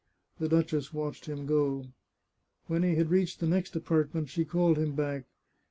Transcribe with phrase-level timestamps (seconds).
[0.39, 1.85] The duchess watched him go.
[2.65, 5.25] When he had reached the next apartment she called him back.